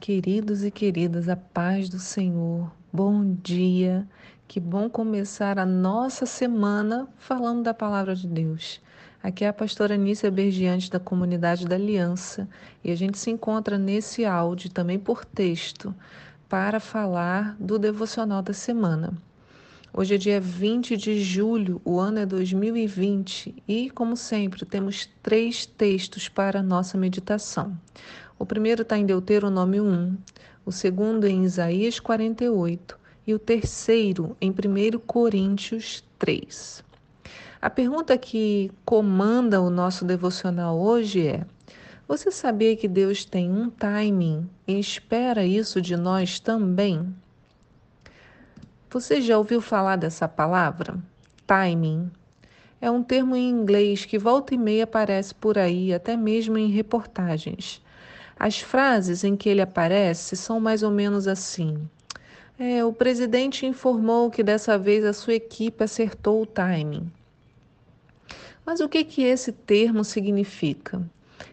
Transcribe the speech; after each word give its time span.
queridos 0.00 0.64
e 0.64 0.70
queridas, 0.70 1.28
a 1.28 1.36
paz 1.36 1.90
do 1.90 1.98
Senhor. 1.98 2.72
Bom 2.90 3.36
dia. 3.42 4.08
Que 4.48 4.58
bom 4.58 4.88
começar 4.88 5.58
a 5.58 5.66
nossa 5.66 6.24
semana 6.24 7.06
falando 7.18 7.62
da 7.62 7.74
palavra 7.74 8.16
de 8.16 8.26
Deus. 8.26 8.80
Aqui 9.22 9.44
é 9.44 9.48
a 9.48 9.52
pastora 9.52 9.98
Nícia 9.98 10.30
Bergiante 10.30 10.90
da 10.90 10.98
comunidade 10.98 11.66
da 11.66 11.76
Aliança 11.76 12.48
e 12.82 12.90
a 12.90 12.96
gente 12.96 13.18
se 13.18 13.30
encontra 13.30 13.76
nesse 13.76 14.24
áudio 14.24 14.70
também 14.70 14.98
por 14.98 15.22
texto 15.22 15.94
para 16.48 16.80
falar 16.80 17.54
do 17.60 17.78
devocional 17.78 18.40
da 18.40 18.54
semana. 18.54 19.12
Hoje 19.92 20.14
é 20.14 20.18
dia 20.18 20.40
20 20.40 20.96
de 20.96 21.22
julho, 21.22 21.82
o 21.84 22.00
ano 22.00 22.20
é 22.20 22.26
2020 22.26 23.62
e, 23.68 23.90
como 23.90 24.16
sempre, 24.16 24.64
temos 24.64 25.10
três 25.22 25.66
textos 25.66 26.28
para 26.28 26.60
a 26.60 26.62
nossa 26.62 26.96
meditação. 26.96 27.76
O 28.40 28.46
primeiro 28.46 28.80
está 28.80 28.96
em 28.96 29.04
Deuteronômio 29.04 29.84
1, 29.84 30.16
o 30.64 30.72
segundo 30.72 31.26
em 31.26 31.44
Isaías 31.44 32.00
48 32.00 32.98
e 33.26 33.34
o 33.34 33.38
terceiro 33.38 34.34
em 34.40 34.50
1 34.50 34.98
Coríntios 35.00 36.02
3. 36.18 36.82
A 37.60 37.68
pergunta 37.68 38.16
que 38.16 38.72
comanda 38.82 39.60
o 39.60 39.68
nosso 39.68 40.06
devocional 40.06 40.80
hoje 40.80 41.26
é: 41.26 41.44
Você 42.08 42.30
sabia 42.30 42.74
que 42.74 42.88
Deus 42.88 43.26
tem 43.26 43.52
um 43.52 43.68
timing 43.68 44.48
e 44.66 44.80
espera 44.80 45.44
isso 45.44 45.78
de 45.78 45.94
nós 45.94 46.40
também? 46.40 47.14
Você 48.88 49.20
já 49.20 49.36
ouviu 49.36 49.60
falar 49.60 49.96
dessa 49.96 50.26
palavra? 50.26 50.96
Timing. 51.46 52.10
É 52.80 52.90
um 52.90 53.02
termo 53.02 53.36
em 53.36 53.50
inglês 53.50 54.06
que 54.06 54.16
volta 54.16 54.54
e 54.54 54.58
meia 54.58 54.84
aparece 54.84 55.34
por 55.34 55.58
aí, 55.58 55.92
até 55.92 56.16
mesmo 56.16 56.56
em 56.56 56.70
reportagens. 56.70 57.82
As 58.40 58.58
frases 58.58 59.22
em 59.22 59.36
que 59.36 59.50
ele 59.50 59.60
aparece 59.60 60.34
são 60.34 60.58
mais 60.58 60.82
ou 60.82 60.90
menos 60.90 61.28
assim: 61.28 61.86
é, 62.58 62.82
O 62.82 62.90
presidente 62.90 63.66
informou 63.66 64.30
que 64.30 64.42
dessa 64.42 64.78
vez 64.78 65.04
a 65.04 65.12
sua 65.12 65.34
equipe 65.34 65.84
acertou 65.84 66.40
o 66.40 66.46
timing. 66.46 67.12
Mas 68.64 68.80
o 68.80 68.88
que, 68.88 69.04
que 69.04 69.22
esse 69.22 69.52
termo 69.52 70.02
significa? 70.02 71.02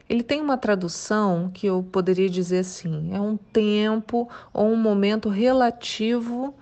Ele 0.08 0.24
tem 0.24 0.40
uma 0.40 0.58
tradução 0.58 1.52
que 1.54 1.68
eu 1.68 1.84
poderia 1.84 2.30
dizer 2.30 2.60
assim: 2.60 3.14
é 3.14 3.20
um 3.20 3.36
tempo 3.36 4.30
ou 4.54 4.72
um 4.72 4.78
momento 4.78 5.28
relativo 5.28 6.56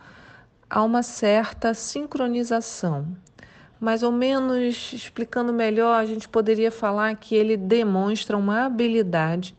há 0.67 0.81
uma 0.81 1.03
certa 1.03 1.71
sincronização. 1.75 3.15
Mais 3.79 4.01
ou 4.01 4.11
menos 4.11 4.91
explicando 4.91 5.53
melhor, 5.53 5.93
a 5.93 6.05
gente 6.07 6.27
poderia 6.27 6.71
falar 6.71 7.15
que 7.15 7.35
ele 7.35 7.55
demonstra 7.55 8.35
uma 8.35 8.65
habilidade 8.65 9.55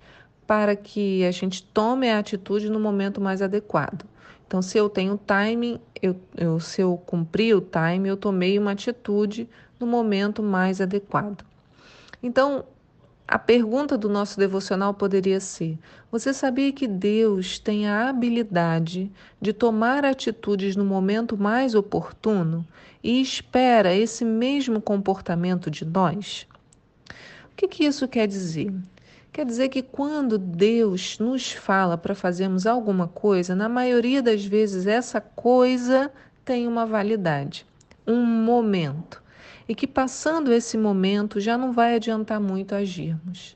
para 0.46 0.76
que 0.76 1.24
a 1.24 1.30
gente 1.30 1.62
tome 1.62 2.10
a 2.10 2.18
atitude 2.18 2.70
no 2.70 2.78
momento 2.78 3.20
mais 3.20 3.42
adequado. 3.42 4.04
Então, 4.46 4.62
se 4.62 4.78
eu 4.78 4.88
tenho 4.88 5.18
timing, 5.18 5.80
eu, 6.00 6.16
eu, 6.36 6.60
se 6.60 6.80
eu 6.80 6.96
cumpri 7.04 7.52
o 7.52 7.60
time, 7.60 8.08
eu 8.08 8.16
tomei 8.16 8.58
uma 8.58 8.72
atitude 8.72 9.48
no 9.78 9.86
momento 9.86 10.42
mais 10.42 10.80
adequado. 10.80 11.44
Então, 12.22 12.64
a 13.26 13.40
pergunta 13.40 13.98
do 13.98 14.08
nosso 14.08 14.38
devocional 14.38 14.94
poderia 14.94 15.40
ser: 15.40 15.76
Você 16.12 16.32
sabia 16.32 16.72
que 16.72 16.86
Deus 16.86 17.58
tem 17.58 17.88
a 17.88 18.08
habilidade 18.08 19.10
de 19.40 19.52
tomar 19.52 20.04
atitudes 20.04 20.76
no 20.76 20.84
momento 20.84 21.36
mais 21.36 21.74
oportuno 21.74 22.64
e 23.02 23.20
espera 23.20 23.94
esse 23.94 24.24
mesmo 24.24 24.80
comportamento 24.80 25.68
de 25.70 25.84
nós? 25.84 26.46
O 27.52 27.56
que, 27.56 27.66
que 27.66 27.84
isso 27.84 28.06
quer 28.06 28.28
dizer? 28.28 28.72
Quer 29.36 29.44
dizer 29.44 29.68
que 29.68 29.82
quando 29.82 30.38
Deus 30.38 31.18
nos 31.18 31.52
fala 31.52 31.98
para 31.98 32.14
fazermos 32.14 32.66
alguma 32.66 33.06
coisa, 33.06 33.54
na 33.54 33.68
maioria 33.68 34.22
das 34.22 34.42
vezes 34.42 34.86
essa 34.86 35.20
coisa 35.20 36.10
tem 36.42 36.66
uma 36.66 36.86
validade, 36.86 37.66
um 38.06 38.24
momento 38.24 39.22
e 39.68 39.74
que 39.74 39.86
passando 39.86 40.50
esse 40.50 40.78
momento 40.78 41.38
já 41.38 41.58
não 41.58 41.70
vai 41.70 41.96
adiantar 41.96 42.40
muito 42.40 42.74
agirmos. 42.74 43.54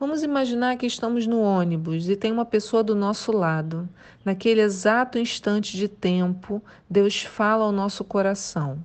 Vamos 0.00 0.22
imaginar 0.22 0.78
que 0.78 0.86
estamos 0.86 1.26
no 1.26 1.42
ônibus 1.42 2.08
e 2.08 2.16
tem 2.16 2.32
uma 2.32 2.46
pessoa 2.46 2.82
do 2.82 2.94
nosso 2.94 3.32
lado. 3.32 3.86
Naquele 4.24 4.62
exato 4.62 5.18
instante 5.18 5.76
de 5.76 5.88
tempo, 5.88 6.62
Deus 6.88 7.22
fala 7.22 7.64
ao 7.64 7.70
nosso 7.70 8.02
coração: 8.02 8.82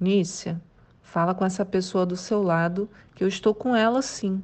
Nícia, 0.00 0.58
fala 1.02 1.34
com 1.34 1.44
essa 1.44 1.66
pessoa 1.66 2.06
do 2.06 2.16
seu 2.16 2.42
lado, 2.42 2.88
que 3.14 3.22
eu 3.22 3.28
estou 3.28 3.54
com 3.54 3.76
ela 3.76 4.00
sim. 4.00 4.42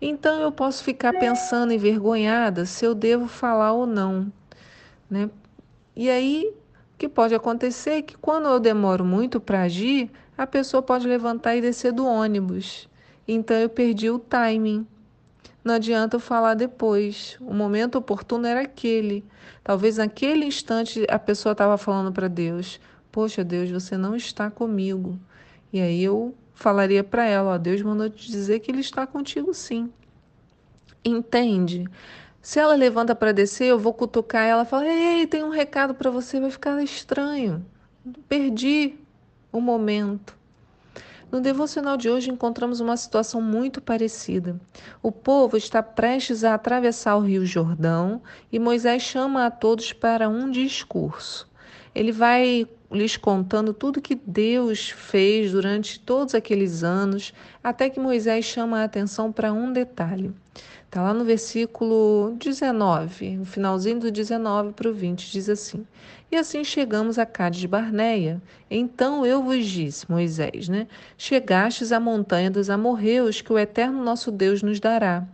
Então 0.00 0.40
eu 0.40 0.52
posso 0.52 0.84
ficar 0.84 1.12
pensando 1.12 1.72
envergonhada 1.72 2.64
se 2.64 2.84
eu 2.84 2.94
devo 2.94 3.26
falar 3.26 3.72
ou 3.72 3.86
não. 3.86 4.32
Né? 5.10 5.28
E 5.96 6.08
aí 6.08 6.52
que 6.96 7.08
pode 7.08 7.34
acontecer 7.34 8.02
que 8.02 8.16
quando 8.16 8.48
eu 8.48 8.58
demoro 8.58 9.04
muito 9.04 9.40
para 9.40 9.62
agir, 9.62 10.10
a 10.36 10.46
pessoa 10.46 10.82
pode 10.82 11.06
levantar 11.06 11.56
e 11.56 11.60
descer 11.60 11.92
do 11.92 12.04
ônibus. 12.04 12.88
Então 13.26 13.56
eu 13.56 13.68
perdi 13.68 14.10
o 14.10 14.18
timing. 14.18 14.86
Não 15.62 15.74
adianta 15.74 16.16
eu 16.16 16.20
falar 16.20 16.54
depois. 16.54 17.36
O 17.40 17.52
momento 17.52 17.98
oportuno 17.98 18.46
era 18.46 18.62
aquele. 18.62 19.24
Talvez 19.62 19.98
naquele 19.98 20.44
instante 20.44 21.04
a 21.08 21.18
pessoa 21.18 21.52
estava 21.52 21.76
falando 21.76 22.12
para 22.12 22.26
Deus: 22.26 22.80
Poxa, 23.12 23.44
Deus, 23.44 23.70
você 23.70 23.96
não 23.96 24.16
está 24.16 24.50
comigo. 24.50 25.18
E 25.72 25.80
aí 25.80 26.02
eu 26.02 26.34
falaria 26.54 27.04
para 27.04 27.26
ela: 27.26 27.54
ó, 27.54 27.58
Deus 27.58 27.82
mandou 27.82 28.08
te 28.08 28.30
dizer 28.30 28.60
que 28.60 28.70
Ele 28.70 28.80
está 28.80 29.06
contigo 29.06 29.52
sim. 29.54 29.90
Entende? 31.04 31.86
Se 32.40 32.58
ela 32.58 32.74
levanta 32.74 33.14
para 33.14 33.32
descer, 33.32 33.66
eu 33.66 33.78
vou 33.78 33.92
cutucar 33.92 34.46
ela 34.46 34.62
e 34.62 34.66
falar: 34.66 34.86
Ei, 34.86 35.26
tem 35.26 35.42
um 35.42 35.50
recado 35.50 35.94
para 35.94 36.10
você, 36.10 36.40
vai 36.40 36.50
ficar 36.50 36.82
estranho. 36.82 37.64
Perdi 38.28 38.94
o 39.52 39.60
momento. 39.60 40.36
No 41.30 41.42
devocional 41.42 41.98
de 41.98 42.08
hoje 42.08 42.30
encontramos 42.30 42.80
uma 42.80 42.96
situação 42.96 43.42
muito 43.42 43.82
parecida. 43.82 44.58
O 45.02 45.12
povo 45.12 45.58
está 45.58 45.82
prestes 45.82 46.42
a 46.42 46.54
atravessar 46.54 47.16
o 47.16 47.20
Rio 47.20 47.44
Jordão 47.44 48.22
e 48.50 48.58
Moisés 48.58 49.02
chama 49.02 49.44
a 49.44 49.50
todos 49.50 49.92
para 49.92 50.26
um 50.28 50.50
discurso. 50.50 51.47
Ele 51.98 52.12
vai 52.12 52.64
lhes 52.92 53.16
contando 53.16 53.74
tudo 53.74 54.00
que 54.00 54.14
Deus 54.14 54.90
fez 54.90 55.50
durante 55.50 55.98
todos 55.98 56.32
aqueles 56.32 56.84
anos, 56.84 57.34
até 57.62 57.90
que 57.90 57.98
Moisés 57.98 58.44
chama 58.44 58.78
a 58.78 58.84
atenção 58.84 59.32
para 59.32 59.52
um 59.52 59.72
detalhe. 59.72 60.32
Está 60.84 61.02
lá 61.02 61.12
no 61.12 61.24
versículo 61.24 62.36
19, 62.38 63.38
no 63.38 63.44
finalzinho 63.44 63.98
do 63.98 64.12
19 64.12 64.74
para 64.74 64.88
o 64.88 64.94
20, 64.94 65.32
diz 65.32 65.48
assim: 65.48 65.84
E 66.30 66.36
assim 66.36 66.62
chegamos 66.62 67.18
a 67.18 67.26
Cádiz 67.26 67.64
Barneia. 67.64 68.40
Então 68.70 69.26
eu 69.26 69.42
vos 69.42 69.66
disse, 69.66 70.08
Moisés, 70.08 70.68
né? 70.68 70.86
Chegastes 71.18 71.90
à 71.90 71.98
montanha 71.98 72.48
dos 72.48 72.70
amorreus, 72.70 73.40
que 73.40 73.52
o 73.52 73.58
eterno 73.58 74.04
nosso 74.04 74.30
Deus 74.30 74.62
nos 74.62 74.78
dará. 74.78 75.26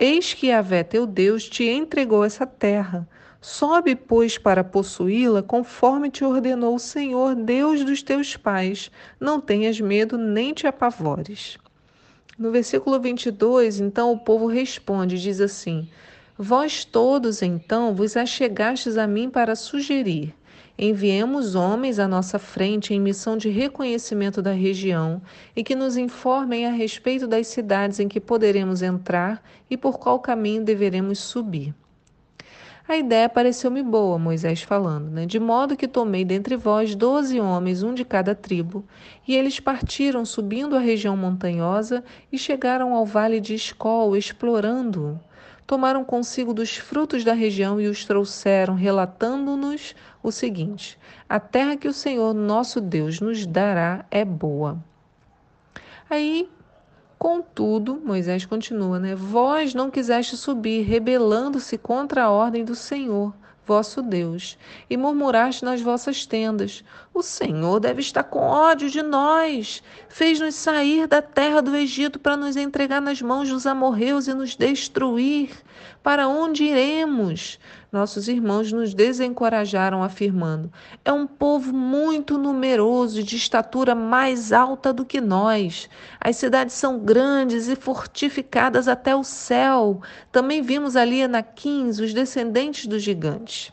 Eis 0.00 0.32
que 0.32 0.46
Yahvé 0.46 0.82
teu 0.84 1.06
Deus 1.06 1.46
te 1.46 1.64
entregou 1.64 2.24
essa 2.24 2.46
terra. 2.46 3.06
Sobe, 3.40 3.94
pois, 3.94 4.36
para 4.36 4.64
possuí-la, 4.64 5.44
conforme 5.44 6.10
te 6.10 6.24
ordenou 6.24 6.74
o 6.74 6.78
Senhor, 6.78 7.36
Deus 7.36 7.84
dos 7.84 8.02
teus 8.02 8.36
pais. 8.36 8.90
Não 9.20 9.40
tenhas 9.40 9.80
medo, 9.80 10.18
nem 10.18 10.52
te 10.52 10.66
apavores. 10.66 11.56
No 12.36 12.50
versículo 12.50 12.98
22, 12.98 13.78
então, 13.78 14.12
o 14.12 14.18
povo 14.18 14.46
responde, 14.46 15.20
diz 15.20 15.40
assim: 15.40 15.88
Vós 16.36 16.84
todos, 16.84 17.40
então, 17.40 17.94
vos 17.94 18.16
achegastes 18.16 18.96
a 18.96 19.06
mim 19.06 19.30
para 19.30 19.54
sugerir. 19.54 20.34
Enviemos 20.76 21.54
homens 21.54 22.00
à 22.00 22.08
nossa 22.08 22.40
frente 22.40 22.92
em 22.92 23.00
missão 23.00 23.36
de 23.36 23.48
reconhecimento 23.48 24.42
da 24.42 24.52
região 24.52 25.22
e 25.54 25.62
que 25.62 25.76
nos 25.76 25.96
informem 25.96 26.66
a 26.66 26.70
respeito 26.70 27.26
das 27.26 27.46
cidades 27.46 28.00
em 28.00 28.08
que 28.08 28.20
poderemos 28.20 28.82
entrar 28.82 29.42
e 29.70 29.76
por 29.76 29.98
qual 29.98 30.18
caminho 30.18 30.64
deveremos 30.64 31.20
subir. 31.20 31.72
A 32.88 32.96
ideia 32.96 33.28
pareceu-me 33.28 33.82
boa, 33.82 34.18
Moisés 34.18 34.62
falando, 34.62 35.10
né? 35.10 35.26
de 35.26 35.38
modo 35.38 35.76
que 35.76 35.86
tomei 35.86 36.24
dentre 36.24 36.56
vós 36.56 36.94
doze 36.94 37.38
homens, 37.38 37.82
um 37.82 37.92
de 37.92 38.02
cada 38.02 38.34
tribo, 38.34 38.82
e 39.26 39.36
eles 39.36 39.60
partiram 39.60 40.24
subindo 40.24 40.74
a 40.74 40.78
região 40.78 41.14
montanhosa 41.14 42.02
e 42.32 42.38
chegaram 42.38 42.94
ao 42.94 43.04
vale 43.04 43.40
de 43.40 43.54
Escol, 43.54 44.16
explorando-o. 44.16 45.20
Tomaram 45.66 46.02
consigo 46.02 46.54
dos 46.54 46.78
frutos 46.78 47.24
da 47.24 47.34
região 47.34 47.78
e 47.78 47.86
os 47.88 48.06
trouxeram, 48.06 48.74
relatando-nos 48.74 49.94
o 50.22 50.32
seguinte: 50.32 50.98
A 51.28 51.38
terra 51.38 51.76
que 51.76 51.88
o 51.88 51.92
Senhor 51.92 52.32
nosso 52.32 52.80
Deus 52.80 53.20
nos 53.20 53.44
dará 53.44 54.06
é 54.10 54.24
boa. 54.24 54.82
Aí 56.08 56.48
Contudo, 57.18 58.00
Moisés 58.04 58.46
continua, 58.46 59.00
né? 59.00 59.16
Vós 59.16 59.74
não 59.74 59.90
quiseste 59.90 60.36
subir, 60.36 60.82
rebelando-se 60.82 61.76
contra 61.76 62.22
a 62.22 62.30
ordem 62.30 62.64
do 62.64 62.76
Senhor, 62.76 63.34
vosso 63.66 64.00
Deus, 64.00 64.56
e 64.88 64.96
murmuraste 64.96 65.64
nas 65.64 65.80
vossas 65.80 66.24
tendas: 66.24 66.84
O 67.12 67.20
Senhor 67.20 67.80
deve 67.80 68.00
estar 68.00 68.22
com 68.22 68.38
ódio 68.38 68.88
de 68.88 69.02
nós. 69.02 69.82
Fez-nos 70.08 70.54
sair 70.54 71.08
da 71.08 71.20
terra 71.20 71.60
do 71.60 71.74
Egito 71.74 72.20
para 72.20 72.36
nos 72.36 72.56
entregar 72.56 73.02
nas 73.02 73.20
mãos 73.20 73.48
dos 73.48 73.66
amorreus 73.66 74.28
e 74.28 74.32
nos 74.32 74.54
destruir. 74.54 75.50
Para 76.04 76.28
onde 76.28 76.64
iremos? 76.64 77.58
Nossos 77.90 78.28
irmãos 78.28 78.70
nos 78.70 78.92
desencorajaram, 78.92 80.02
afirmando: 80.02 80.70
É 81.02 81.10
um 81.10 81.26
povo 81.26 81.72
muito 81.72 82.36
numeroso 82.36 83.20
e 83.20 83.22
de 83.22 83.36
estatura 83.36 83.94
mais 83.94 84.52
alta 84.52 84.92
do 84.92 85.06
que 85.06 85.22
nós. 85.22 85.88
As 86.20 86.36
cidades 86.36 86.74
são 86.74 86.98
grandes 86.98 87.66
e 87.66 87.74
fortificadas 87.74 88.88
até 88.88 89.16
o 89.16 89.24
céu. 89.24 90.02
Também 90.30 90.60
vimos 90.60 90.96
ali 90.96 91.22
Anaquins, 91.22 91.98
os 91.98 92.12
descendentes 92.12 92.86
dos 92.86 93.02
gigantes. 93.02 93.72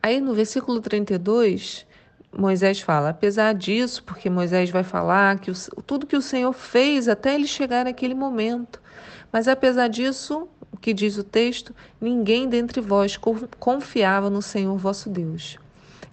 Aí 0.00 0.20
no 0.20 0.32
versículo 0.32 0.80
32, 0.80 1.84
Moisés 2.36 2.80
fala: 2.80 3.08
apesar 3.08 3.54
disso, 3.54 4.04
porque 4.04 4.30
Moisés 4.30 4.70
vai 4.70 4.84
falar 4.84 5.40
que 5.40 5.50
o, 5.50 5.54
tudo 5.84 6.06
que 6.06 6.16
o 6.16 6.22
Senhor 6.22 6.52
fez 6.52 7.08
até 7.08 7.34
ele 7.34 7.46
chegar 7.48 7.84
naquele 7.84 8.14
momento. 8.14 8.80
Mas 9.32 9.48
apesar 9.48 9.88
disso, 9.88 10.48
que 10.82 10.92
diz 10.92 11.16
o 11.16 11.22
texto, 11.22 11.74
ninguém 12.00 12.48
dentre 12.48 12.80
vós 12.80 13.16
confiava 13.58 14.28
no 14.28 14.42
Senhor 14.42 14.76
vosso 14.76 15.08
Deus. 15.08 15.56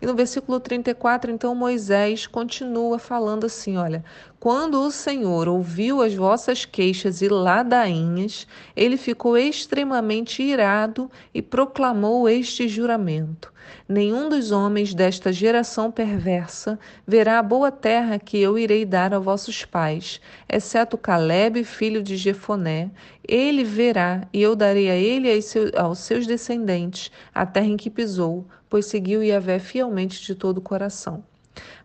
E 0.01 0.05
no 0.05 0.15
versículo 0.15 0.59
34, 0.59 1.29
então, 1.29 1.53
Moisés 1.53 2.25
continua 2.25 2.97
falando 2.97 3.45
assim: 3.45 3.75
olha, 3.75 4.03
quando 4.39 4.81
o 4.81 4.91
Senhor 4.91 5.49
ouviu 5.49 6.01
as 6.01 6.15
vossas 6.15 6.63
queixas 6.63 7.21
e 7.21 7.27
ladainhas, 7.27 8.47
ele 8.75 8.95
ficou 8.95 9.37
extremamente 9.37 10.41
irado 10.41 11.11
e 11.33 11.41
proclamou 11.41 12.29
este 12.29 12.67
juramento: 12.67 13.51
Nenhum 13.87 14.29
dos 14.29 14.51
homens 14.51 14.93
desta 14.93 15.33
geração 15.33 15.91
perversa 15.91 16.79
verá 17.05 17.39
a 17.39 17.43
boa 17.43 17.71
terra 17.71 18.17
que 18.17 18.39
eu 18.39 18.57
irei 18.57 18.85
dar 18.85 19.13
a 19.13 19.19
vossos 19.19 19.65
pais, 19.65 20.21
exceto 20.47 20.97
Caleb, 20.97 21.63
filho 21.63 22.01
de 22.01 22.15
Jefoné. 22.15 22.89
Ele 23.27 23.63
verá, 23.63 24.27
e 24.31 24.41
eu 24.41 24.55
darei 24.55 24.89
a 24.89 24.95
ele 24.95 25.27
e 25.27 25.77
aos 25.77 25.99
seus 25.99 26.25
descendentes 26.25 27.11
a 27.33 27.45
terra 27.45 27.67
em 27.67 27.77
que 27.77 27.89
pisou, 27.89 28.47
pois 28.69 28.85
seguiu 28.85 29.23
Yahvé 29.23 29.59
fielmente 29.59 30.21
de 30.21 30.35
todo 30.35 30.59
o 30.59 30.61
coração. 30.61 31.23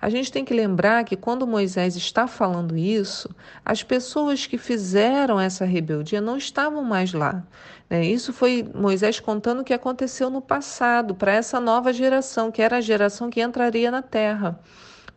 A 0.00 0.08
gente 0.08 0.30
tem 0.30 0.44
que 0.44 0.54
lembrar 0.54 1.04
que 1.04 1.16
quando 1.16 1.46
Moisés 1.46 1.96
está 1.96 2.26
falando 2.26 2.76
isso, 2.76 3.34
as 3.64 3.82
pessoas 3.82 4.46
que 4.46 4.58
fizeram 4.58 5.40
essa 5.40 5.64
rebeldia 5.64 6.20
não 6.20 6.36
estavam 6.36 6.84
mais 6.84 7.12
lá. 7.12 7.42
Né? 7.88 8.04
Isso 8.04 8.32
foi 8.32 8.68
Moisés 8.74 9.18
contando 9.18 9.60
o 9.60 9.64
que 9.64 9.72
aconteceu 9.72 10.30
no 10.30 10.40
passado 10.40 11.14
para 11.14 11.32
essa 11.32 11.58
nova 11.58 11.92
geração, 11.92 12.50
que 12.50 12.62
era 12.62 12.76
a 12.76 12.80
geração 12.80 13.30
que 13.30 13.40
entraria 13.40 13.90
na 13.90 14.02
terra. 14.02 14.60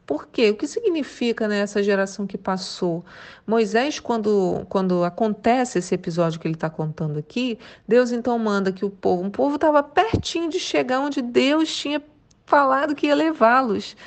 Por 0.07 0.29
quê? 0.29 0.51
O 0.51 0.55
que 0.55 0.65
significa 0.65 1.49
né, 1.49 1.59
essa 1.59 1.83
geração 1.83 2.25
que 2.25 2.37
passou? 2.37 3.03
Moisés, 3.45 3.99
quando, 3.99 4.65
quando 4.69 5.03
acontece 5.03 5.79
esse 5.79 5.93
episódio 5.93 6.39
que 6.39 6.47
ele 6.47 6.55
está 6.55 6.69
contando 6.69 7.19
aqui, 7.19 7.59
Deus 7.85 8.13
então 8.13 8.39
manda 8.39 8.71
que 8.71 8.85
o 8.85 8.89
povo, 8.89 9.21
um 9.21 9.29
povo 9.29 9.55
estava 9.55 9.83
pertinho 9.83 10.49
de 10.49 10.61
chegar 10.61 11.01
onde 11.01 11.21
Deus 11.21 11.75
tinha 11.75 12.01
falado 12.45 12.95
que 12.95 13.07
ia 13.07 13.15
levá-los. 13.15 13.97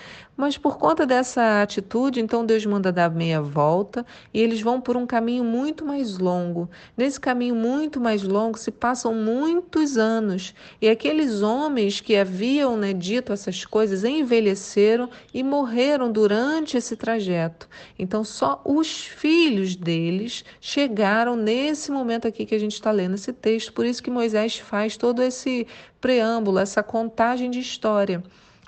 Mas 0.41 0.57
por 0.57 0.79
conta 0.79 1.05
dessa 1.05 1.61
atitude, 1.61 2.19
então 2.19 2.47
Deus 2.47 2.65
manda 2.65 2.91
dar 2.91 3.11
meia 3.11 3.43
volta 3.43 4.07
e 4.33 4.41
eles 4.41 4.63
vão 4.63 4.81
por 4.81 4.97
um 4.97 5.05
caminho 5.05 5.45
muito 5.45 5.85
mais 5.85 6.17
longo. 6.17 6.67
Nesse 6.97 7.21
caminho 7.21 7.55
muito 7.55 8.01
mais 8.01 8.23
longo 8.23 8.59
se 8.59 8.71
passam 8.71 9.13
muitos 9.15 9.99
anos 9.99 10.55
e 10.81 10.89
aqueles 10.89 11.43
homens 11.43 12.01
que 12.01 12.17
haviam 12.17 12.75
né, 12.75 12.95
dito 12.95 13.35
essas 13.35 13.67
coisas 13.67 14.03
envelheceram 14.03 15.11
e 15.35 15.43
morreram 15.43 16.11
durante 16.11 16.75
esse 16.75 16.97
trajeto. 16.97 17.69
Então 17.99 18.25
só 18.25 18.63
os 18.65 19.05
filhos 19.05 19.77
deles 19.77 20.43
chegaram 20.59 21.37
nesse 21.37 21.93
momento 21.93 22.27
aqui 22.27 22.47
que 22.47 22.55
a 22.55 22.59
gente 22.59 22.73
está 22.73 22.91
lendo 22.91 23.17
esse 23.17 23.35
texto. 23.35 23.75
Por 23.75 23.85
isso 23.85 24.03
que 24.03 24.11
Moisés 24.11 24.57
faz 24.57 24.97
todo 24.97 25.23
esse 25.23 25.67
preâmbulo, 26.01 26.59
essa 26.59 26.83
contagem 26.83 27.51
de 27.51 27.59
história 27.59 28.23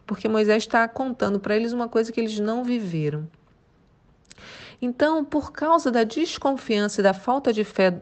porque 0.06 0.28
Moisés 0.28 0.62
está 0.62 0.86
contando 0.88 1.38
para 1.40 1.56
eles 1.56 1.72
uma 1.72 1.88
coisa 1.88 2.12
que 2.12 2.20
eles 2.20 2.38
não 2.38 2.64
viveram. 2.64 3.28
Então, 4.80 5.24
por 5.24 5.52
causa 5.52 5.90
da 5.90 6.02
desconfiança 6.02 7.00
e 7.00 7.04
da 7.04 7.14
falta 7.14 7.52
de 7.52 7.62
fé 7.62 8.00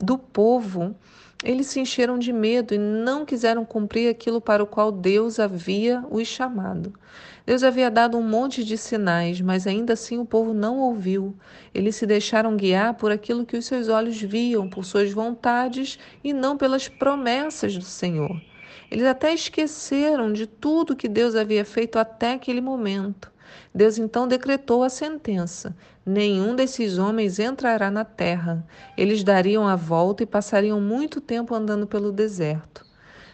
do 0.00 0.16
povo, 0.16 0.96
eles 1.44 1.66
se 1.66 1.80
encheram 1.80 2.18
de 2.18 2.32
medo 2.32 2.72
e 2.72 2.78
não 2.78 3.26
quiseram 3.26 3.64
cumprir 3.64 4.08
aquilo 4.08 4.40
para 4.40 4.62
o 4.62 4.66
qual 4.66 4.90
Deus 4.90 5.38
havia 5.38 6.04
os 6.10 6.26
chamado. 6.26 6.94
Deus 7.44 7.64
havia 7.64 7.90
dado 7.90 8.16
um 8.16 8.22
monte 8.22 8.64
de 8.64 8.78
sinais, 8.78 9.40
mas 9.40 9.66
ainda 9.66 9.94
assim 9.94 10.18
o 10.18 10.24
povo 10.24 10.54
não 10.54 10.78
ouviu. 10.78 11.34
Eles 11.74 11.96
se 11.96 12.06
deixaram 12.06 12.56
guiar 12.56 12.94
por 12.94 13.10
aquilo 13.10 13.44
que 13.44 13.56
os 13.56 13.66
seus 13.66 13.88
olhos 13.88 14.20
viam, 14.20 14.70
por 14.70 14.84
suas 14.84 15.12
vontades 15.12 15.98
e 16.22 16.32
não 16.32 16.56
pelas 16.56 16.88
promessas 16.88 17.76
do 17.76 17.84
Senhor. 17.84 18.40
Eles 18.90 19.04
até 19.04 19.32
esqueceram 19.32 20.32
de 20.32 20.46
tudo 20.46 20.96
que 20.96 21.08
Deus 21.08 21.34
havia 21.34 21.64
feito 21.64 21.98
até 21.98 22.32
aquele 22.32 22.60
momento. 22.60 23.30
Deus 23.74 23.98
então 23.98 24.28
decretou 24.28 24.82
a 24.82 24.88
sentença: 24.88 25.76
nenhum 26.04 26.54
desses 26.54 26.98
homens 26.98 27.38
entrará 27.38 27.90
na 27.90 28.04
terra. 28.04 28.66
Eles 28.96 29.24
dariam 29.24 29.66
a 29.66 29.76
volta 29.76 30.22
e 30.22 30.26
passariam 30.26 30.80
muito 30.80 31.20
tempo 31.20 31.54
andando 31.54 31.86
pelo 31.86 32.12
deserto. 32.12 32.84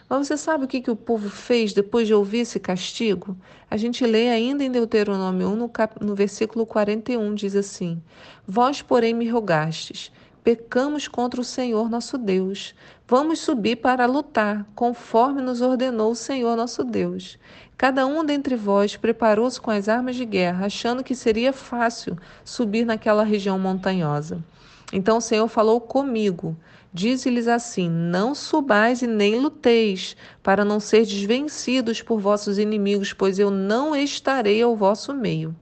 Mas 0.08 0.26
você 0.26 0.36
sabe 0.38 0.64
o 0.64 0.68
que, 0.68 0.80
que 0.80 0.90
o 0.90 0.96
povo 0.96 1.28
fez 1.28 1.74
depois 1.74 2.06
de 2.06 2.14
ouvir 2.14 2.38
esse 2.38 2.58
castigo? 2.58 3.36
A 3.70 3.76
gente 3.76 4.06
lê 4.06 4.30
ainda 4.30 4.64
em 4.64 4.70
Deuteronômio 4.70 5.48
1, 5.48 5.56
no, 5.56 5.68
cap... 5.68 6.02
no 6.02 6.14
versículo 6.14 6.64
41, 6.64 7.34
diz 7.34 7.54
assim: 7.54 8.02
Vós, 8.46 8.80
porém, 8.80 9.12
me 9.12 9.28
rogastes 9.28 10.10
pecamos 10.48 11.06
contra 11.06 11.42
o 11.42 11.44
Senhor 11.44 11.90
nosso 11.90 12.16
Deus. 12.16 12.74
Vamos 13.06 13.40
subir 13.40 13.76
para 13.76 14.06
lutar, 14.06 14.66
conforme 14.74 15.42
nos 15.42 15.60
ordenou 15.60 16.12
o 16.12 16.16
Senhor 16.16 16.56
nosso 16.56 16.82
Deus. 16.82 17.38
Cada 17.76 18.06
um 18.06 18.24
dentre 18.24 18.56
vós 18.56 18.96
preparou-se 18.96 19.60
com 19.60 19.70
as 19.70 19.90
armas 19.90 20.16
de 20.16 20.24
guerra, 20.24 20.64
achando 20.64 21.04
que 21.04 21.14
seria 21.14 21.52
fácil 21.52 22.16
subir 22.42 22.86
naquela 22.86 23.24
região 23.24 23.58
montanhosa. 23.58 24.42
Então 24.90 25.18
o 25.18 25.20
Senhor 25.20 25.48
falou 25.48 25.82
comigo. 25.82 26.56
Dize-lhes 26.94 27.46
assim: 27.46 27.90
Não 27.90 28.34
subais 28.34 29.02
e 29.02 29.06
nem 29.06 29.38
luteis, 29.38 30.16
para 30.42 30.64
não 30.64 30.80
ser 30.80 31.04
vencidos 31.04 32.00
por 32.00 32.20
vossos 32.20 32.56
inimigos, 32.56 33.12
pois 33.12 33.38
eu 33.38 33.50
não 33.50 33.94
estarei 33.94 34.62
ao 34.62 34.74
vosso 34.74 35.12
meio. 35.12 35.54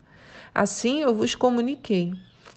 Assim 0.55 1.00
eu 1.00 1.12
vos 1.12 1.35
comuniquei. 1.35 2.14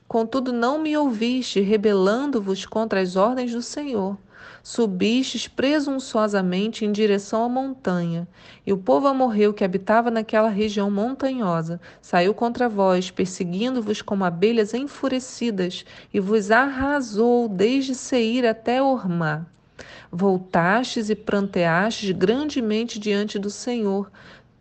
Contudo, 0.10 0.52
não 0.52 0.80
me 0.80 0.98
ouviste, 0.98 1.60
rebelando-vos 1.62 2.66
contra 2.66 3.00
as 3.00 3.16
ordens 3.16 3.52
do 3.54 3.62
Senhor. 3.62 4.18
Subistes 4.64 5.48
presunçosamente 5.48 6.84
em 6.84 6.92
direção 6.92 7.44
à 7.44 7.48
montanha, 7.48 8.28
e 8.66 8.74
o 8.74 8.78
povo 8.78 9.06
amorreu 9.06 9.54
que 9.54 9.64
habitava 9.64 10.10
naquela 10.10 10.50
região 10.50 10.90
montanhosa 10.90 11.80
saiu 12.02 12.34
contra 12.34 12.68
vós, 12.68 13.12
perseguindo-vos 13.12 14.02
como 14.02 14.26
abelhas 14.26 14.74
enfurecidas, 14.74 15.86
e 16.12 16.20
vos 16.20 16.50
arrasou 16.50 17.48
desde 17.48 17.94
Seir 17.94 18.48
até 18.48 18.82
Ormá. 18.82 19.46
Voltastes 20.12 21.12
e 21.12 21.16
pranteastes 21.16 22.10
grandemente 22.10 22.98
diante 22.98 23.38
do 23.38 23.52
Senhor, 23.52 24.10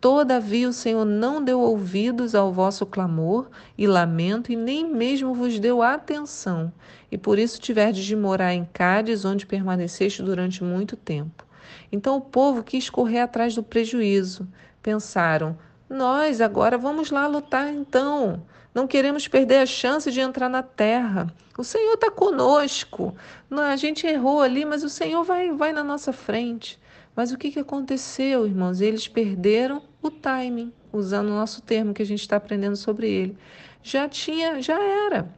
Todavia 0.01 0.69
o 0.69 0.73
Senhor 0.73 1.03
não 1.03 1.43
deu 1.43 1.59
ouvidos 1.59 2.33
ao 2.33 2.53
vosso 2.53 2.85
clamor 2.85 3.49
e 3.77 3.85
lamento, 3.85 4.49
e 4.49 4.55
nem 4.55 4.89
mesmo 4.89 5.33
vos 5.33 5.59
deu 5.59 5.81
atenção, 5.81 6.71
e 7.11 7.17
por 7.17 7.37
isso 7.37 7.59
tiverdes 7.59 8.05
de 8.05 8.15
morar 8.15 8.53
em 8.53 8.63
Cádiz, 8.63 9.25
onde 9.25 9.45
permaneceste 9.45 10.23
durante 10.23 10.63
muito 10.63 10.95
tempo. 10.95 11.45
Então 11.91 12.15
o 12.15 12.21
povo 12.21 12.63
quis 12.63 12.89
correr 12.89 13.19
atrás 13.19 13.55
do 13.55 13.61
prejuízo. 13.61 14.47
Pensaram: 14.81 15.57
Nós 15.89 16.39
agora 16.39 16.77
vamos 16.77 17.11
lá 17.11 17.27
lutar 17.27 17.67
então. 17.67 18.41
Não 18.73 18.87
queremos 18.87 19.27
perder 19.27 19.57
a 19.57 19.65
chance 19.65 20.09
de 20.11 20.21
entrar 20.21 20.47
na 20.47 20.63
terra. 20.63 21.27
O 21.57 21.63
Senhor 21.63 21.95
está 21.95 22.09
conosco. 22.09 23.13
A 23.51 23.75
gente 23.75 24.07
errou 24.07 24.41
ali, 24.41 24.63
mas 24.63 24.83
o 24.83 24.89
Senhor 24.89 25.23
vai, 25.25 25.51
vai 25.51 25.73
na 25.73 25.83
nossa 25.83 26.13
frente. 26.13 26.79
Mas 27.15 27.33
o 27.33 27.37
que, 27.37 27.51
que 27.51 27.59
aconteceu, 27.59 28.45
irmãos? 28.45 28.79
Eles 28.79 29.07
perderam 29.07 29.81
o 30.01 30.09
timing, 30.09 30.71
usando 30.91 31.27
o 31.27 31.35
nosso 31.35 31.61
termo 31.61 31.93
que 31.93 32.01
a 32.01 32.05
gente 32.05 32.21
está 32.21 32.37
aprendendo 32.37 32.75
sobre 32.75 33.09
ele. 33.09 33.37
Já 33.83 34.07
tinha, 34.07 34.61
já 34.61 34.81
era. 34.81 35.29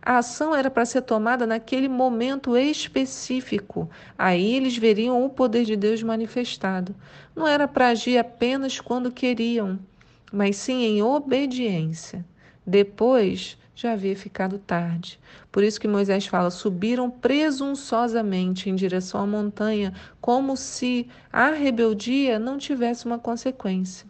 A 0.00 0.18
ação 0.18 0.54
era 0.54 0.70
para 0.70 0.86
ser 0.86 1.02
tomada 1.02 1.46
naquele 1.46 1.88
momento 1.88 2.56
específico. 2.56 3.90
Aí 4.16 4.54
eles 4.54 4.76
veriam 4.76 5.24
o 5.24 5.28
poder 5.28 5.64
de 5.64 5.76
Deus 5.76 6.02
manifestado. 6.02 6.94
Não 7.36 7.46
era 7.46 7.68
para 7.68 7.88
agir 7.88 8.16
apenas 8.16 8.80
quando 8.80 9.12
queriam, 9.12 9.78
mas 10.32 10.56
sim 10.56 10.82
em 10.82 11.02
obediência. 11.02 12.24
Depois 12.66 13.58
já 13.74 13.92
havia 13.92 14.16
ficado 14.16 14.58
tarde. 14.58 15.20
Por 15.52 15.62
isso 15.62 15.80
que 15.80 15.86
Moisés 15.86 16.26
fala: 16.26 16.50
subiram 16.50 17.10
presunçosamente 17.10 18.70
em 18.70 18.74
direção 18.74 19.20
à 19.20 19.26
montanha, 19.26 19.92
como 20.20 20.56
se 20.56 21.06
a 21.32 21.50
rebeldia 21.50 22.38
não 22.38 22.56
tivesse 22.56 23.06
uma 23.06 23.18
consequência. 23.18 24.07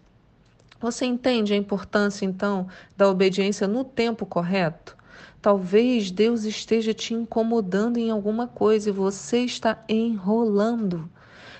Você 0.80 1.04
entende 1.04 1.52
a 1.52 1.56
importância, 1.56 2.24
então, 2.24 2.68
da 2.96 3.08
obediência 3.08 3.66
no 3.66 3.82
tempo 3.82 4.24
correto? 4.24 4.96
Talvez 5.42 6.10
Deus 6.10 6.44
esteja 6.44 6.94
te 6.94 7.14
incomodando 7.14 7.96
em 7.96 8.10
alguma 8.10 8.46
coisa 8.46 8.88
e 8.88 8.92
você 8.92 9.38
está 9.40 9.82
enrolando. 9.88 11.10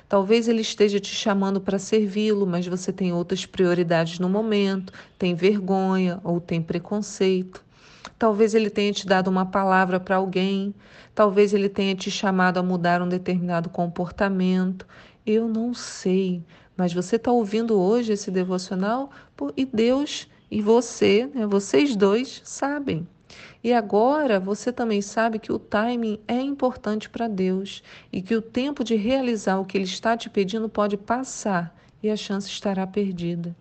Talvez 0.09 0.49
ele 0.49 0.63
esteja 0.63 1.01
te 1.01 1.15
chamando 1.15 1.61
para 1.61 1.79
servi-lo, 1.79 2.47
mas 2.47 2.67
você 2.67 2.93
tem 2.93 3.13
outras 3.13 3.45
prioridades 3.45 4.19
no 4.19 4.29
momento, 4.29 4.93
tem 5.19 5.35
vergonha 5.35 6.21
ou 6.23 6.41
tem 6.41 6.63
preconceito. 6.63 7.63
Talvez 8.19 8.55
ele 8.55 8.71
tenha 8.71 8.93
te 8.93 9.07
dado 9.07 9.29
uma 9.29 9.47
palavra 9.47 10.01
para 10.01 10.17
alguém, 10.17 10.75
talvez 11.15 11.53
ele 11.53 11.69
tenha 11.69 11.95
te 11.95 12.11
chamado 12.11 12.59
a 12.59 12.63
mudar 12.63 13.03
um 13.03 13.09
determinado 13.09 13.69
comportamento. 13.69 14.87
Eu 15.31 15.47
não 15.47 15.75
sei, 15.75 16.43
mas 16.75 16.95
você 16.95 17.17
está 17.17 17.31
ouvindo 17.31 17.79
hoje 17.79 18.15
esse 18.15 18.31
devocional 18.31 19.11
e 19.55 19.67
Deus 19.67 20.27
e 20.51 20.63
você, 20.63 21.31
né, 21.35 21.47
vocês 21.47 21.95
dois, 21.95 22.41
sabem. 22.47 23.07
E 23.63 23.71
agora 23.75 24.41
você 24.41 24.73
também 24.73 25.03
sabe 25.03 25.39
que 25.39 25.53
o 25.53 25.59
timing 25.59 26.19
é 26.27 26.41
importante 26.41 27.11
para 27.11 27.29
Deus 27.29 27.83
e 28.11 28.23
que 28.23 28.35
o 28.35 28.41
tempo 28.41 28.83
de 28.83 28.95
realizar 28.95 29.59
o 29.59 29.67
que 29.67 29.77
Ele 29.77 29.85
está 29.85 30.17
te 30.17 30.31
pedindo 30.31 30.67
pode 30.67 30.97
passar 30.97 31.77
e 32.03 32.09
a 32.09 32.17
chance 32.17 32.49
estará 32.49 32.87
perdida. 32.87 33.55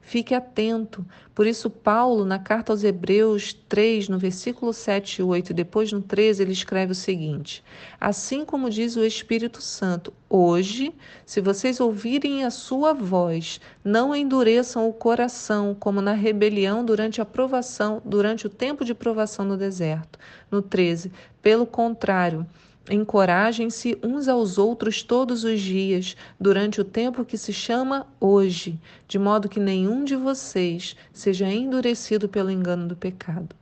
Fique 0.00 0.34
atento. 0.34 1.06
Por 1.34 1.46
isso, 1.46 1.70
Paulo, 1.70 2.24
na 2.24 2.38
carta 2.38 2.72
aos 2.72 2.84
Hebreus 2.84 3.54
3, 3.68 4.08
no 4.08 4.18
versículo 4.18 4.72
7 4.72 5.20
e 5.20 5.22
8, 5.22 5.50
e 5.50 5.54
depois 5.54 5.92
no 5.92 6.02
13, 6.02 6.42
ele 6.42 6.52
escreve 6.52 6.92
o 6.92 6.94
seguinte: 6.94 7.64
Assim 8.00 8.44
como 8.44 8.68
diz 8.68 8.96
o 8.96 9.04
Espírito 9.04 9.62
Santo, 9.62 10.12
hoje, 10.28 10.92
se 11.24 11.40
vocês 11.40 11.80
ouvirem 11.80 12.44
a 12.44 12.50
sua 12.50 12.92
voz, 12.92 13.60
não 13.82 14.14
endureçam 14.14 14.88
o 14.88 14.92
coração, 14.92 15.74
como 15.78 16.02
na 16.02 16.12
rebelião 16.12 16.84
durante 16.84 17.20
a 17.20 17.24
provação, 17.24 18.02
durante 18.04 18.46
o 18.46 18.50
tempo 18.50 18.84
de 18.84 18.94
provação 18.94 19.44
no 19.44 19.56
deserto. 19.56 20.18
No 20.50 20.60
13, 20.60 21.10
pelo 21.40 21.64
contrário, 21.64 22.46
Encorajem-se 22.90 23.96
uns 24.02 24.26
aos 24.26 24.58
outros 24.58 25.04
todos 25.04 25.44
os 25.44 25.60
dias, 25.60 26.16
durante 26.38 26.80
o 26.80 26.84
tempo 26.84 27.24
que 27.24 27.38
se 27.38 27.52
chama 27.52 28.06
hoje, 28.18 28.76
de 29.06 29.20
modo 29.20 29.48
que 29.48 29.60
nenhum 29.60 30.02
de 30.02 30.16
vocês 30.16 30.96
seja 31.12 31.46
endurecido 31.48 32.28
pelo 32.28 32.50
engano 32.50 32.88
do 32.88 32.96
pecado. 32.96 33.54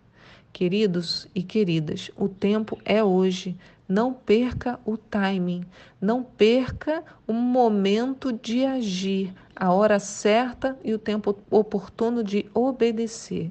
Queridos 0.54 1.28
e 1.34 1.42
queridas, 1.42 2.10
o 2.16 2.28
tempo 2.28 2.78
é 2.84 3.04
hoje. 3.04 3.56
Não 3.86 4.14
perca 4.14 4.80
o 4.86 4.96
timing, 4.96 5.64
não 6.00 6.22
perca 6.22 7.04
o 7.26 7.32
momento 7.32 8.32
de 8.32 8.64
agir, 8.64 9.34
a 9.54 9.72
hora 9.72 9.98
certa 9.98 10.78
e 10.82 10.94
o 10.94 10.98
tempo 10.98 11.36
oportuno 11.50 12.24
de 12.24 12.46
obedecer. 12.54 13.50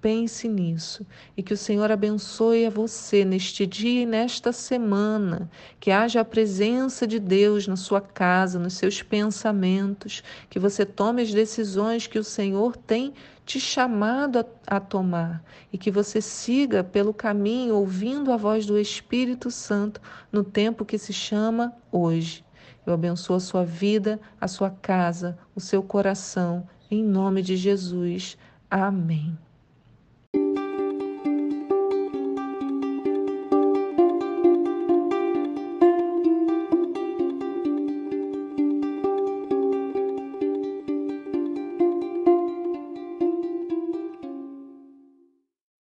Pense 0.00 0.48
nisso 0.48 1.06
e 1.36 1.42
que 1.42 1.52
o 1.52 1.56
Senhor 1.56 1.92
abençoe 1.92 2.64
a 2.64 2.70
você 2.70 3.22
neste 3.22 3.66
dia 3.66 4.02
e 4.02 4.06
nesta 4.06 4.50
semana, 4.50 5.50
que 5.78 5.90
haja 5.90 6.22
a 6.22 6.24
presença 6.24 7.06
de 7.06 7.18
Deus 7.18 7.66
na 7.66 7.76
sua 7.76 8.00
casa, 8.00 8.58
nos 8.58 8.74
seus 8.74 9.02
pensamentos, 9.02 10.22
que 10.48 10.58
você 10.58 10.86
tome 10.86 11.20
as 11.20 11.34
decisões 11.34 12.06
que 12.06 12.18
o 12.18 12.24
Senhor 12.24 12.78
tem 12.78 13.12
te 13.44 13.60
chamado 13.60 14.38
a, 14.38 14.76
a 14.76 14.80
tomar 14.80 15.44
e 15.70 15.76
que 15.76 15.90
você 15.90 16.22
siga 16.22 16.82
pelo 16.82 17.12
caminho 17.12 17.74
ouvindo 17.74 18.32
a 18.32 18.38
voz 18.38 18.64
do 18.64 18.78
Espírito 18.78 19.50
Santo 19.50 20.00
no 20.32 20.42
tempo 20.42 20.84
que 20.84 20.96
se 20.96 21.12
chama 21.12 21.74
hoje. 21.92 22.42
Eu 22.86 22.94
abençoo 22.94 23.36
a 23.36 23.40
sua 23.40 23.64
vida, 23.66 24.18
a 24.40 24.48
sua 24.48 24.70
casa, 24.70 25.38
o 25.54 25.60
seu 25.60 25.82
coração, 25.82 26.66
em 26.90 27.04
nome 27.04 27.42
de 27.42 27.54
Jesus. 27.54 28.38
Amém. 28.70 29.36